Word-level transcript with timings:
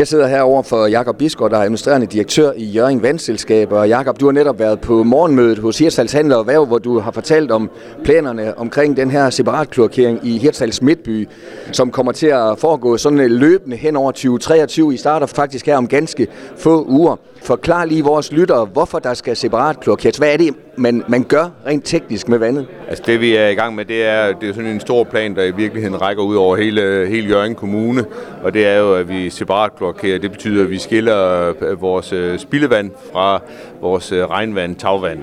Jeg 0.00 0.08
sidder 0.08 0.26
herovre 0.26 0.64
for 0.64 0.86
Jakob 0.86 1.16
Biskov, 1.16 1.50
der 1.50 1.56
er 1.56 1.62
administrerende 1.62 2.06
direktør 2.06 2.52
i 2.56 2.64
Jørgen 2.64 3.02
Vandselskab. 3.02 3.72
Og 3.72 3.88
Jakob, 3.88 4.20
du 4.20 4.24
har 4.24 4.32
netop 4.32 4.58
været 4.58 4.80
på 4.80 5.02
morgenmødet 5.02 5.58
hos 5.58 5.78
Hirtshals 5.78 6.12
Handler 6.12 6.36
og 6.36 6.46
Værv, 6.46 6.66
hvor 6.66 6.78
du 6.78 6.98
har 6.98 7.10
fortalt 7.10 7.50
om 7.50 7.70
planerne 8.04 8.58
omkring 8.58 8.96
den 8.96 9.10
her 9.10 9.30
separatkloakering 9.30 10.20
i 10.22 10.38
Hirtshals 10.38 10.82
Midtby, 10.82 11.28
som 11.72 11.90
kommer 11.90 12.12
til 12.12 12.26
at 12.26 12.58
foregå 12.58 12.96
sådan 12.96 13.20
øh, 13.20 13.30
løbende 13.30 13.76
hen 13.76 13.96
over 13.96 14.12
2023. 14.12 14.94
I 14.94 14.96
starter 14.96 15.26
faktisk 15.26 15.66
her 15.66 15.76
om 15.76 15.88
ganske 15.88 16.26
få 16.56 16.84
uger. 16.88 17.16
Forklar 17.42 17.84
lige 17.84 18.04
vores 18.04 18.32
lyttere, 18.32 18.64
hvorfor 18.64 18.98
der 18.98 19.14
skal 19.14 19.36
separatkloakeres. 19.36 20.16
Hvad 20.16 20.32
er 20.32 20.36
det, 20.36 20.54
man, 20.80 21.02
man 21.08 21.22
gør 21.22 21.50
rent 21.66 21.84
teknisk 21.84 22.28
med 22.28 22.38
vandet? 22.38 22.66
Altså 22.88 23.04
det 23.06 23.20
vi 23.20 23.36
er 23.36 23.48
i 23.48 23.54
gang 23.54 23.74
med, 23.74 23.84
det 23.84 24.04
er, 24.04 24.32
det 24.32 24.48
er 24.48 24.52
sådan 24.52 24.70
en 24.70 24.80
stor 24.80 25.04
plan, 25.04 25.36
der 25.36 25.44
i 25.44 25.50
virkeligheden 25.50 26.00
rækker 26.00 26.22
ud 26.22 26.36
over 26.36 26.56
hele, 26.56 27.06
hele 27.08 27.28
Jørgen 27.28 27.54
Kommune. 27.54 28.04
Og 28.42 28.54
det 28.54 28.66
er 28.66 28.78
jo, 28.78 28.94
at 28.94 29.08
vi 29.08 29.30
separat 29.30 29.76
kloakerer. 29.76 30.18
Det 30.18 30.30
betyder, 30.30 30.64
at 30.64 30.70
vi 30.70 30.78
skiller 30.78 31.52
øh, 31.60 31.80
vores 31.82 32.12
øh, 32.12 32.38
spildevand 32.38 32.90
fra 33.12 33.42
vores 33.80 34.12
øh, 34.12 34.30
regnvand, 34.30 34.76
tagvand. 34.76 35.18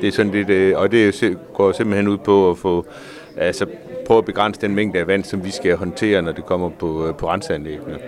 Det 0.00 0.08
er 0.08 0.12
sådan 0.12 0.32
det 0.32 0.76
og 0.76 0.92
det 0.92 1.36
går 1.54 1.72
simpelthen 1.72 2.08
ud 2.08 2.18
på 2.18 2.50
at 2.50 2.58
få 2.58 2.86
altså 3.36 3.66
prøve 4.06 4.18
at 4.18 4.24
begrænse 4.24 4.60
den 4.60 4.74
mængde 4.74 4.98
af 4.98 5.06
vand, 5.06 5.24
som 5.24 5.44
vi 5.44 5.50
skal 5.50 5.76
håndtere, 5.76 6.22
når 6.22 6.32
det 6.32 6.46
kommer 6.46 6.70
på, 6.78 7.14
på 7.18 7.28
renseanlæggene. 7.28 7.98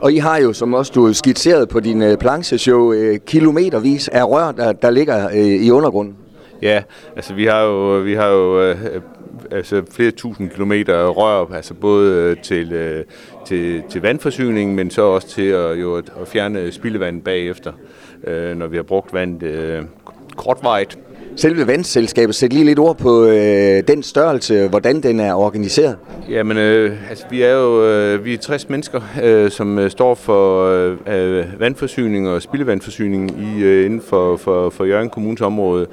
Og 0.00 0.12
I 0.12 0.16
har 0.16 0.38
jo, 0.38 0.52
som 0.52 0.74
også 0.74 0.92
du 0.94 1.12
skitseret 1.12 1.68
på 1.68 1.80
din 1.80 2.16
plancheshow, 2.20 2.94
kilometervis 3.26 4.08
af 4.08 4.30
rør, 4.30 4.52
der, 4.52 4.72
der 4.72 4.90
ligger 4.90 5.30
i 5.34 5.70
undergrunden. 5.70 6.16
Ja, 6.62 6.82
altså 7.16 7.34
vi 7.34 7.44
har 7.44 7.62
jo, 7.62 7.98
vi 7.98 8.14
har 8.14 8.28
jo 8.28 8.62
øh, 8.62 8.76
altså 9.50 9.82
flere 9.90 10.10
tusind 10.10 10.50
kilometer 10.50 11.08
rør, 11.08 11.54
altså 11.54 11.74
både 11.74 12.14
øh, 12.14 12.36
til, 12.42 12.72
øh, 12.72 13.04
til, 13.46 13.82
til 13.90 14.02
vandforsyning, 14.02 14.74
men 14.74 14.90
så 14.90 15.02
også 15.02 15.28
til 15.28 15.46
at, 15.46 15.80
jo, 15.80 15.96
at 15.96 16.04
fjerne 16.26 16.72
spildevand 16.72 17.22
bagefter, 17.22 17.72
øh, 18.26 18.56
når 18.56 18.66
vi 18.66 18.76
har 18.76 18.82
brugt 18.82 19.14
vand 19.14 19.42
øh, 19.42 19.82
kortvarigt. 20.36 20.98
Selve 21.36 21.66
vandselskabet, 21.66 22.34
sæt 22.34 22.52
lige 22.52 22.64
lidt 22.64 22.78
ord 22.78 22.96
på 22.96 23.24
øh, 23.24 23.82
den 23.88 24.02
størrelse, 24.02 24.68
hvordan 24.68 25.02
den 25.02 25.20
er 25.20 25.34
organiseret. 25.34 25.96
Jamen, 26.30 26.56
øh, 26.56 27.10
altså, 27.10 27.24
vi 27.30 27.42
er 27.42 27.52
jo 27.52 27.84
øh, 27.84 28.24
vi 28.24 28.34
er 28.34 28.38
60 28.38 28.68
mennesker, 28.68 29.00
øh, 29.22 29.50
som 29.50 29.78
øh, 29.78 29.90
står 29.90 30.14
for 30.14 30.64
øh, 31.06 31.60
vandforsyning 31.60 32.28
og 32.28 32.42
spildevandforsyning 32.42 33.30
i, 33.30 33.62
øh, 33.62 33.84
inden 33.84 34.00
for, 34.00 34.36
for, 34.36 34.70
for 34.70 34.84
Jørgen 34.84 35.10
Kommunes 35.10 35.40
område 35.40 35.86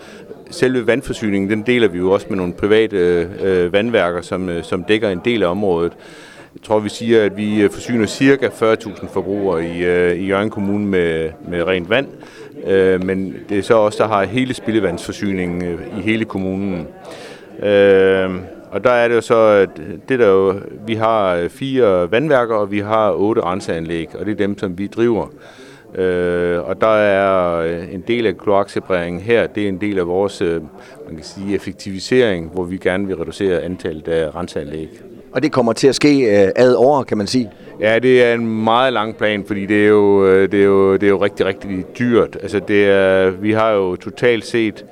selve 0.56 0.88
vandforsyningen, 0.88 1.50
den 1.50 1.62
deler 1.62 1.88
vi 1.88 1.98
jo 1.98 2.12
også 2.12 2.26
med 2.30 2.38
nogle 2.38 2.54
private 2.54 2.98
øh, 2.98 3.28
øh, 3.42 3.74
vandværker, 3.74 4.22
som, 4.22 4.50
øh, 4.50 4.64
som 4.64 4.84
dækker 4.84 5.10
en 5.10 5.22
del 5.26 5.44
af 5.44 5.48
området. 5.48 5.94
Jeg 6.56 6.64
tror, 6.64 6.80
vi 6.80 6.90
siger, 6.90 7.24
at 7.24 7.38
vi 7.38 7.62
øh, 7.62 7.70
forsyner 7.70 8.08
ca. 8.08 8.48
40.000 8.48 9.14
forbrugere 9.14 9.66
i, 9.66 9.86
øh, 9.86 10.16
i 10.16 10.26
Jørgen 10.28 10.50
Kommune 10.50 10.86
med, 10.86 11.30
med 11.48 11.64
rent 11.64 11.90
vand, 11.90 12.08
øh, 12.68 13.04
men 13.04 13.36
det 13.50 13.58
er 13.58 13.62
så 13.62 13.74
også, 13.74 14.04
der 14.04 14.10
har 14.10 14.24
hele 14.24 14.54
spildevandsforsyningen 14.54 15.64
øh, 15.64 15.80
i 16.00 16.02
hele 16.02 16.26
kommunen. 16.26 16.88
Øh, 17.64 18.30
og 18.72 18.84
der 18.84 18.92
er 18.92 19.08
det 19.08 19.16
jo 19.16 19.22
så, 19.22 19.38
at 19.38 19.70
det 20.10 20.20
der 20.20 20.28
jo, 20.28 20.56
vi 20.88 20.94
har 20.96 21.36
øh, 21.36 21.50
fire 21.50 22.12
vandværker, 22.12 22.56
og 22.56 22.72
vi 22.72 22.80
har 22.80 23.12
otte 23.12 23.42
renseanlæg, 23.42 24.10
og 24.20 24.26
det 24.26 24.32
er 24.32 24.36
dem, 24.36 24.58
som 24.58 24.78
vi 24.78 24.88
driver. 24.88 25.28
Øh, 25.98 26.70
og 26.70 26.82
der 26.82 26.88
er 26.88 27.60
øh, 27.60 27.94
en 27.94 28.04
del 28.08 28.26
af 28.26 28.38
kloaksepareringen 28.38 29.22
her, 29.22 29.48
det 29.48 29.64
er 29.64 29.68
en 29.68 29.82
del 29.82 30.00
af 30.00 30.08
vores 30.08 30.42
øh, 30.42 30.62
man 31.06 31.16
kan 31.16 31.24
sige, 31.24 31.56
effektivisering, 31.56 32.50
hvor 32.54 32.64
vi 32.64 32.78
gerne 32.78 33.08
vil 33.08 33.16
reducere 33.16 33.62
antallet 33.62 34.08
af 34.08 34.36
renseanlæg. 34.36 34.90
Og 35.32 35.44
det 35.44 35.52
kommer 35.52 35.74
til 35.74 35.88
at 35.88 35.96
ske 35.96 36.18
øh, 36.18 36.52
ad 36.56 36.76
år, 36.76 37.04
kan 37.04 37.18
man 37.18 37.28
sige? 37.28 37.52
Ja, 37.80 38.00
det 38.00 38.24
er 38.24 38.34
en 38.34 38.64
meget 38.64 38.94
lang 38.94 39.18
plan, 39.18 39.44
fordi 39.48 39.66
det 39.66 39.84
er 39.84 39.88
jo, 39.88 40.28
det 40.46 40.54
er 40.54 40.64
jo, 40.64 40.94
det 40.94 41.04
er 41.04 41.10
jo 41.10 41.24
rigtig, 41.24 41.46
rigtig 41.46 41.86
dyrt. 42.00 42.38
Altså 42.42 42.60
det 42.68 42.86
er, 42.86 43.30
vi 43.30 43.52
har 43.52 43.72
jo 43.72 43.96
totalt 43.96 44.46
set, 44.46 44.86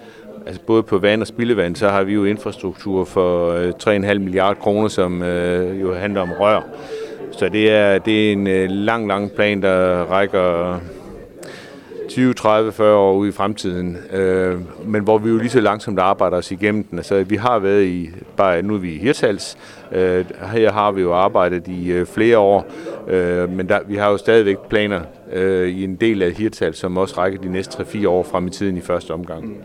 altså 0.45 0.61
både 0.61 0.83
på 0.83 0.97
vand 0.97 1.21
og 1.21 1.27
spildevand, 1.27 1.75
så 1.75 1.89
har 1.89 2.03
vi 2.03 2.13
jo 2.13 2.25
infrastruktur 2.25 3.05
for 3.05 3.53
3,5 3.89 4.19
milliarder 4.19 4.59
kroner, 4.59 4.87
som 4.87 5.23
øh, 5.23 5.81
jo 5.81 5.93
handler 5.93 6.21
om 6.21 6.31
rør. 6.39 6.61
Så 7.31 7.49
det 7.49 7.71
er, 7.71 7.97
det 7.97 8.27
er 8.27 8.33
en 8.33 8.69
lang, 8.69 9.07
lang 9.07 9.31
plan, 9.31 9.61
der 9.61 10.03
rækker 10.03 10.79
20, 12.09 12.33
30, 12.33 12.71
40 12.71 12.95
år 12.95 13.13
ude 13.13 13.29
i 13.29 13.31
fremtiden, 13.31 13.97
øh, 14.13 14.59
men 14.85 15.03
hvor 15.03 15.17
vi 15.17 15.29
jo 15.29 15.37
lige 15.37 15.49
så 15.49 15.61
langsomt 15.61 15.99
arbejder 15.99 16.37
os 16.37 16.51
igennem 16.51 16.83
den. 16.83 16.99
Altså, 16.99 17.23
vi 17.23 17.35
har 17.35 17.59
været 17.59 17.83
i, 17.83 18.09
bare 18.37 18.61
nu 18.61 18.73
er 18.73 18.77
vi 18.77 18.93
i 18.93 18.97
Hirtshals, 18.97 19.57
øh, 19.91 20.25
her 20.53 20.71
har 20.71 20.91
vi 20.91 21.01
jo 21.01 21.13
arbejdet 21.13 21.67
i 21.67 21.91
øh, 21.91 22.05
flere 22.05 22.37
år, 22.37 22.65
øh, 23.07 23.49
men 23.49 23.69
der, 23.69 23.79
vi 23.87 23.95
har 23.95 24.09
jo 24.09 24.17
stadigvæk 24.17 24.57
planer 24.69 25.01
øh, 25.33 25.69
i 25.69 25.83
en 25.83 25.95
del 25.95 26.21
af 26.21 26.31
Hirtshals, 26.31 26.77
som 26.77 26.97
også 26.97 27.17
rækker 27.17 27.41
de 27.41 27.51
næste 27.51 27.83
3-4 27.83 28.07
år 28.07 28.23
frem 28.23 28.47
i 28.47 28.49
tiden 28.49 28.77
i 28.77 28.81
første 28.81 29.11
omgang. 29.11 29.57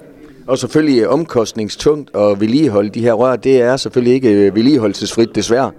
Og 0.47 0.59
selvfølgelig 0.59 1.09
omkostningstungt 1.09 2.11
at 2.17 2.41
vedligeholde 2.41 2.89
de 2.89 3.01
her 3.01 3.13
rør, 3.13 3.37
det 3.37 3.63
er 3.63 3.77
selvfølgelig 3.77 4.15
ikke 4.15 4.47
øh, 4.47 4.55
vedligeholdelsesfrit, 4.55 5.35
desværre. 5.35 5.71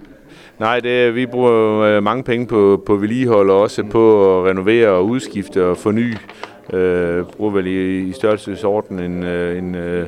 Nej, 0.60 0.80
det, 0.80 1.14
vi 1.14 1.26
bruger 1.26 1.80
øh, 1.80 2.02
mange 2.02 2.22
penge 2.22 2.46
på, 2.46 2.82
på 2.86 2.96
vedligehold 2.96 3.50
og 3.50 3.60
også 3.60 3.82
på 3.90 4.38
at 4.38 4.50
renovere 4.50 4.88
og 4.88 5.06
udskifte 5.06 5.66
og 5.66 5.76
forny. 5.76 6.14
Øh, 6.72 7.24
bruger 7.24 7.52
vel 7.52 7.66
i, 7.66 8.00
i 8.08 8.12
størrelsesorden 8.12 8.98
en, 8.98 9.22
øh, 9.22 9.58
en 9.58 9.74
øh, 9.74 10.06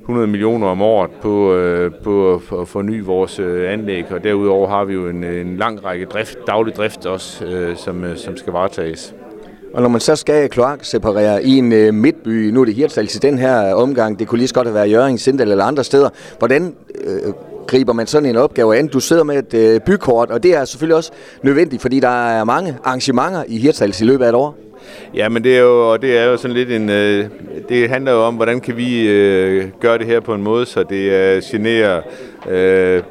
100 0.00 0.26
millioner 0.26 0.66
om 0.66 0.82
året 0.82 1.10
på, 1.22 1.54
øh, 1.54 1.90
på 2.04 2.34
at 2.34 2.68
forny 2.68 3.02
vores 3.04 3.38
øh, 3.38 3.72
anlæg, 3.72 4.04
og 4.12 4.24
derudover 4.24 4.68
har 4.68 4.84
vi 4.84 4.94
jo 4.94 5.08
en, 5.08 5.24
en 5.24 5.56
lang 5.56 5.84
række 5.84 6.04
drift, 6.04 6.38
daglig 6.46 6.74
drift 6.74 7.06
også, 7.06 7.44
øh, 7.44 7.76
som, 7.76 8.04
øh, 8.04 8.16
som 8.16 8.36
skal 8.36 8.52
varetages. 8.52 9.14
Og 9.74 9.82
når 9.82 9.88
man 9.88 10.00
så 10.00 10.16
skal 10.16 10.48
kloakseparere 10.48 11.44
i 11.44 11.58
en 11.58 11.72
øh, 11.72 11.94
midtby, 11.94 12.50
nu 12.50 12.60
er 12.60 12.64
det 12.64 12.74
Hirtshals 12.74 13.16
i 13.16 13.18
den 13.18 13.38
her 13.38 13.74
omgang, 13.74 14.18
det 14.18 14.28
kunne 14.28 14.38
lige 14.38 14.48
så 14.48 14.54
godt 14.54 14.66
have 14.66 14.74
været 14.74 14.90
Jørgen, 14.90 15.18
Sindal 15.18 15.50
eller 15.50 15.64
andre 15.64 15.84
steder, 15.84 16.08
hvordan 16.38 16.74
øh, 17.04 17.32
griber 17.66 17.92
man 17.92 18.06
sådan 18.06 18.28
en 18.28 18.36
opgave 18.36 18.76
an. 18.76 18.88
Du 18.88 19.00
sidder 19.00 19.24
med 19.24 19.38
et 19.38 19.54
øh, 19.54 19.80
bykort, 19.80 20.30
og 20.30 20.42
det 20.42 20.54
er 20.54 20.64
selvfølgelig 20.64 20.96
også 20.96 21.12
nødvendigt, 21.42 21.82
fordi 21.82 22.00
der 22.00 22.28
er 22.28 22.44
mange 22.44 22.76
arrangementer 22.84 23.44
i 23.48 23.58
Hirtshals 23.58 24.00
i 24.00 24.04
løbet 24.04 24.24
af 24.24 24.28
et 24.28 24.34
år. 24.34 24.65
Ja, 25.14 25.28
men 25.28 25.44
det 25.44 25.56
er 25.56 25.60
jo, 25.60 25.92
og 25.92 26.02
det 26.02 26.18
er 26.18 26.24
jo 26.24 26.36
sådan 26.36 26.56
lidt 26.56 26.70
en, 26.70 26.90
øh, 26.90 27.24
det 27.68 27.88
handler 27.88 28.12
jo 28.12 28.22
om, 28.22 28.34
hvordan 28.34 28.60
kan 28.60 28.76
vi 28.76 29.08
øh, 29.08 29.68
gøre 29.80 29.98
det 29.98 30.06
her 30.06 30.20
på 30.20 30.34
en 30.34 30.42
måde, 30.42 30.66
så 30.66 30.82
det 30.82 31.10
øh, 31.10 31.42
generer 31.50 32.00
øh, 32.48 33.02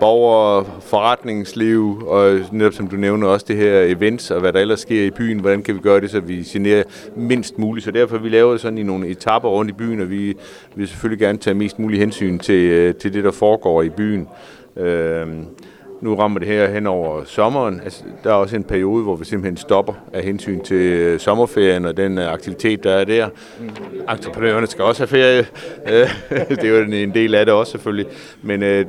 borgere, 0.00 0.64
forretningsliv, 0.80 2.02
og 2.06 2.40
netop 2.52 2.72
som 2.72 2.86
du 2.86 2.96
nævner 2.96 3.28
også 3.28 3.46
det 3.48 3.56
her 3.56 3.82
events, 3.82 4.30
og 4.30 4.40
hvad 4.40 4.52
der 4.52 4.60
ellers 4.60 4.80
sker 4.80 5.04
i 5.04 5.10
byen, 5.10 5.40
hvordan 5.40 5.62
kan 5.62 5.74
vi 5.74 5.80
gøre 5.80 6.00
det, 6.00 6.10
så 6.10 6.20
vi 6.20 6.42
generer 6.42 6.82
mindst 7.16 7.58
muligt. 7.58 7.84
Så 7.84 7.90
derfor 7.90 8.18
vi 8.18 8.28
laver 8.28 8.56
sådan 8.56 8.78
i 8.78 8.82
nogle 8.82 9.08
etapper 9.08 9.48
rundt 9.48 9.70
i 9.70 9.74
byen, 9.74 10.00
og 10.00 10.10
vi 10.10 10.36
vil 10.74 10.88
selvfølgelig 10.88 11.20
gerne 11.20 11.38
tage 11.38 11.54
mest 11.54 11.78
muligt 11.78 12.00
hensyn 12.00 12.38
til, 12.38 12.64
øh, 12.70 12.94
til 12.94 13.12
det, 13.12 13.24
der 13.24 13.30
foregår 13.30 13.82
i 13.82 13.88
byen. 13.88 14.28
Øh, 14.76 15.26
nu 16.00 16.14
rammer 16.14 16.38
det 16.38 16.48
her 16.48 16.70
hen 16.70 16.86
over 16.86 17.24
sommeren. 17.24 17.80
Altså, 17.84 18.02
der 18.24 18.30
er 18.30 18.34
også 18.34 18.56
en 18.56 18.64
periode, 18.64 19.02
hvor 19.02 19.16
vi 19.16 19.24
simpelthen 19.24 19.56
stopper 19.56 19.92
af 20.12 20.22
hensyn 20.22 20.60
til 20.60 20.76
øh, 20.76 21.20
sommerferien 21.20 21.84
og 21.84 21.96
den 21.96 22.18
øh, 22.18 22.32
aktivitet, 22.32 22.84
der 22.84 22.92
er 22.92 23.04
der. 23.04 23.28
Mm. 23.60 23.70
Entreprenørerne 24.10 24.66
skal 24.66 24.84
også 24.84 25.02
have 25.02 25.08
ferie. 25.08 25.46
det 26.56 26.64
er 26.64 26.68
jo 26.68 26.84
en 26.84 27.14
del 27.14 27.34
af 27.34 27.46
det 27.46 27.54
også 27.54 27.70
selvfølgelig. 27.70 28.06
Men 28.42 28.62
øh, 28.62 28.86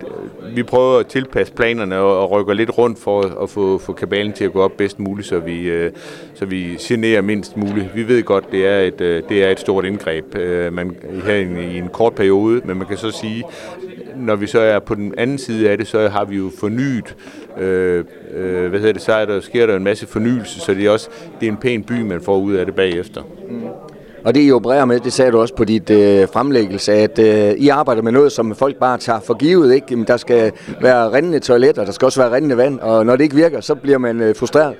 vi 0.55 0.63
prøver 0.63 0.99
at 0.99 1.07
tilpasse 1.07 1.53
planerne 1.53 1.97
og, 1.97 2.19
og 2.19 2.31
rykker 2.31 2.53
lidt 2.53 2.77
rundt 2.77 2.99
for 2.99 3.43
at 3.43 3.49
få, 3.49 3.77
få 3.77 3.93
kabalen 3.93 4.33
til 4.33 4.43
at 4.45 4.53
gå 4.53 4.61
op 4.61 4.77
bedst 4.77 4.99
muligt, 4.99 5.27
så 5.27 5.39
vi, 5.39 5.69
øh, 5.69 5.91
så 6.33 6.45
vi 6.45 6.75
generer 6.79 7.21
mindst 7.21 7.57
muligt. 7.57 7.95
Vi 7.95 8.07
ved 8.07 8.23
godt, 8.23 8.51
det 8.51 8.67
er 8.67 8.79
et, 8.79 9.01
øh, 9.01 9.23
det 9.29 9.43
er 9.43 9.49
et 9.49 9.59
stort 9.59 9.85
indgreb 9.85 10.35
øh, 10.35 10.73
man, 10.73 10.95
her 11.25 11.35
i 11.35 11.49
i 11.59 11.77
en 11.77 11.87
kort 11.87 12.15
periode, 12.15 12.61
men 12.65 12.77
man 12.77 12.87
kan 12.87 12.97
så 12.97 13.11
sige, 13.11 13.43
når 14.19 14.35
vi 14.35 14.47
så 14.47 14.59
er 14.59 14.79
på 14.79 14.95
den 14.95 15.13
anden 15.17 15.37
side 15.37 15.69
af 15.69 15.77
det, 15.77 15.87
så 15.87 16.07
har 16.07 16.25
vi 16.25 16.37
jo 16.37 16.51
fornyet, 16.59 17.15
øh, 17.59 18.03
øh, 18.33 18.69
hvad 18.69 18.79
hedder 18.79 18.93
det, 18.93 19.01
så 19.01 19.13
er 19.13 19.25
der, 19.25 19.39
sker 19.41 19.65
der 19.65 19.75
en 19.75 19.83
masse 19.83 20.07
fornyelse, 20.07 20.59
så 20.59 20.73
det 20.73 20.85
er 20.85 20.89
også 20.89 21.09
det 21.39 21.47
er 21.47 21.51
en 21.51 21.57
pæn 21.57 21.83
by, 21.83 22.01
man 22.01 22.21
får 22.21 22.37
ud 22.37 22.53
af 22.53 22.65
det 22.65 22.75
bagefter. 22.75 23.21
Mm. 23.49 23.61
Og 24.23 24.35
det 24.35 24.47
I 24.47 24.51
opererer 24.51 24.85
med, 24.85 24.99
det 24.99 25.13
sagde 25.13 25.31
du 25.31 25.39
også 25.39 25.55
på 25.55 25.63
dit 25.63 25.89
øh, 25.89 26.27
fremlæggelse, 26.33 26.93
at 26.93 27.19
øh, 27.19 27.51
I 27.57 27.69
arbejder 27.69 28.01
med 28.01 28.11
noget, 28.11 28.31
som 28.31 28.55
folk 28.55 28.75
bare 28.75 28.97
tager 28.97 29.19
for 29.19 29.33
givet. 29.33 29.73
Ikke? 29.73 29.87
Jamen, 29.91 30.07
der 30.07 30.17
skal 30.17 30.51
være 30.81 31.11
rendende 31.11 31.39
toiletter, 31.39 31.85
der 31.85 31.91
skal 31.91 32.05
også 32.05 32.21
være 32.21 32.31
rendende 32.31 32.57
vand, 32.57 32.79
og 32.79 33.05
når 33.05 33.15
det 33.15 33.23
ikke 33.23 33.35
virker, 33.35 33.61
så 33.61 33.75
bliver 33.75 33.97
man 33.97 34.21
øh, 34.21 34.35
frustreret. 34.35 34.75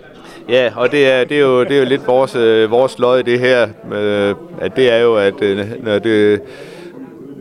Ja, 0.50 0.71
og 0.75 0.92
det 0.92 1.07
er, 1.07 1.24
det 1.24 1.38
er, 1.38 1.42
jo, 1.42 1.63
det 1.63 1.71
er 1.71 1.80
jo 1.80 1.85
lidt 1.85 2.07
vores, 2.07 2.35
øh, 2.35 2.71
vores 2.71 3.00
løg 3.00 3.25
det 3.25 3.39
her. 3.39 3.68
Øh, 3.94 4.35
at 4.62 4.75
det 4.75 4.94
er 4.94 4.97
jo, 4.97 5.15
at 5.15 5.42
øh, 5.42 5.59
når 5.83 6.00
det 6.00 6.42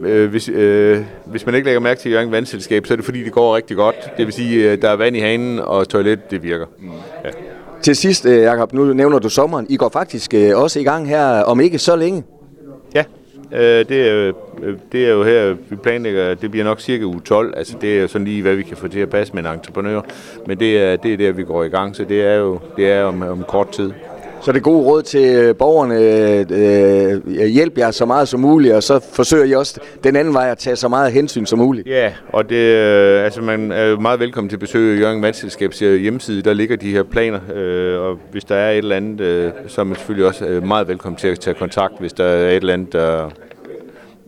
øh, 0.02 0.30
hvis, 0.30 0.48
øh, 0.48 1.02
hvis 1.26 1.46
man 1.46 1.54
ikke 1.54 1.64
lægger 1.64 1.80
mærke 1.80 2.00
til 2.00 2.10
Jørgen 2.10 2.32
Vandselskab, 2.32 2.86
så 2.86 2.94
er 2.94 2.96
det 2.96 3.04
fordi, 3.04 3.24
det 3.24 3.32
går 3.32 3.56
rigtig 3.56 3.76
godt. 3.76 3.96
Det 4.16 4.26
vil 4.26 4.34
sige, 4.34 4.70
at 4.70 4.82
der 4.82 4.90
er 4.90 4.96
vand 4.96 5.16
i 5.16 5.20
hanen, 5.20 5.58
og 5.58 5.88
toilet, 5.88 6.30
det 6.30 6.42
virker. 6.42 6.66
Mm. 6.78 6.90
Ja. 7.24 7.30
Til 7.82 7.96
sidst, 7.96 8.26
øh, 8.26 8.42
Jacob, 8.42 8.72
nu 8.72 8.84
nævner 8.84 9.18
du 9.18 9.28
sommeren. 9.28 9.66
I 9.68 9.76
går 9.76 9.88
faktisk 9.88 10.34
øh, 10.34 10.58
også 10.58 10.80
i 10.80 10.84
gang 10.84 11.08
her 11.08 11.42
om 11.42 11.60
ikke 11.60 11.78
så 11.78 11.96
længe. 11.96 12.24
Ja, 12.94 13.04
Øh, 13.52 13.88
det, 13.88 14.08
er, 14.08 14.32
det 14.92 15.04
er 15.04 15.10
jo 15.10 15.24
her, 15.24 15.54
vi 15.68 15.76
planlægger, 15.76 16.34
det 16.34 16.50
bliver 16.50 16.64
nok 16.64 16.80
cirka 16.80 17.04
uge 17.04 17.20
12. 17.24 17.54
Altså 17.56 17.76
det 17.80 18.00
er 18.00 18.06
sådan 18.06 18.26
lige, 18.26 18.42
hvad 18.42 18.54
vi 18.54 18.62
kan 18.62 18.76
få 18.76 18.88
til 18.88 19.00
at 19.00 19.10
passe 19.10 19.34
med 19.34 19.44
en 19.44 19.52
entreprenør. 19.52 20.00
Men 20.46 20.58
det 20.58 20.78
er, 20.78 20.96
det 20.96 21.12
er 21.12 21.16
der, 21.16 21.32
vi 21.32 21.44
går 21.44 21.64
i 21.64 21.68
gang, 21.68 21.96
så 21.96 22.04
det 22.04 22.22
er 22.22 22.34
jo 22.34 22.58
det 22.76 22.90
er 22.90 23.04
om, 23.04 23.22
om 23.22 23.44
kort 23.48 23.68
tid. 23.68 23.92
Så 24.42 24.52
det 24.52 24.62
gode 24.62 24.86
råd 24.86 25.02
til 25.02 25.54
borgerne, 25.54 25.94
øh, 26.50 27.46
hjælp 27.46 27.78
jer 27.78 27.90
så 27.90 28.04
meget 28.04 28.28
som 28.28 28.40
muligt, 28.40 28.74
og 28.74 28.82
så 28.82 29.00
forsøger 29.12 29.44
I 29.44 29.52
også 29.52 29.80
den 30.04 30.16
anden 30.16 30.34
vej 30.34 30.50
at 30.50 30.58
tage 30.58 30.76
så 30.76 30.88
meget 30.88 31.12
hensyn 31.12 31.46
som 31.46 31.58
muligt. 31.58 31.88
Ja, 31.88 32.12
og 32.32 32.48
det, 32.48 32.56
øh, 32.56 33.24
altså 33.24 33.42
man 33.42 33.72
er 33.72 33.96
meget 34.00 34.20
velkommen 34.20 34.48
til 34.48 34.56
at 34.56 34.60
besøge 34.60 34.98
Jørgen 35.00 35.22
Vandselskabs 35.22 35.78
hjemmeside. 35.78 36.42
Der 36.42 36.52
ligger 36.52 36.76
de 36.76 36.90
her 36.92 37.02
planer, 37.02 37.40
øh, 37.54 38.00
og 38.00 38.18
hvis 38.30 38.44
der 38.44 38.54
er 38.54 38.70
et 38.70 38.78
eller 38.78 38.96
andet, 38.96 39.20
øh, 39.20 39.52
så 39.66 39.80
er 39.80 39.84
man 39.84 39.96
selvfølgelig 39.96 40.26
også 40.26 40.44
øh, 40.44 40.62
meget 40.62 40.88
velkommen 40.88 41.16
til 41.16 41.28
at 41.28 41.40
tage 41.40 41.54
kontakt, 41.54 41.94
hvis 42.00 42.12
der 42.12 42.24
er 42.24 42.48
et 42.50 42.56
eller 42.56 42.72
andet, 42.72 42.92
der, 42.92 43.30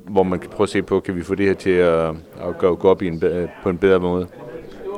hvor 0.08 0.22
man 0.22 0.38
kan 0.38 0.50
prøve 0.50 0.64
at 0.64 0.70
se 0.70 0.82
på, 0.82 1.00
kan 1.00 1.16
vi 1.16 1.22
få 1.22 1.34
det 1.34 1.46
her 1.46 1.54
til 1.54 1.70
at, 1.70 2.08
at 2.48 2.58
gå, 2.58 2.74
gå 2.74 2.88
op 2.88 3.02
i 3.02 3.06
en, 3.06 3.22
på 3.62 3.68
en 3.68 3.78
bedre 3.78 4.00
måde. 4.00 4.26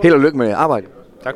Held 0.02 0.14
og 0.14 0.20
lykke 0.20 0.38
med 0.38 0.52
arbejdet. 0.56 0.90
Tak. 1.24 1.34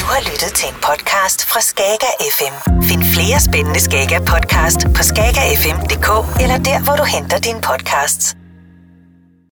Du 0.00 0.04
har 0.12 0.20
lyttet 0.30 0.52
til 0.58 0.68
en 0.72 0.78
podcast 0.88 1.38
fra 1.50 1.60
Skager 1.60 2.12
FM. 2.36 2.54
Find 2.88 3.01
flere 3.14 3.40
spændende 3.40 3.80
Skager 3.80 4.20
podcast 4.20 4.80
på 4.96 5.02
skagerfm.dk 5.02 6.08
eller 6.42 6.58
der, 6.68 6.84
hvor 6.84 6.96
du 6.96 7.04
henter 7.04 7.38
dine 7.38 7.60
podcasts. 7.60 8.41